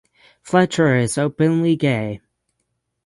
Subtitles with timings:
[0.41, 2.21] Fletcher is openly gay.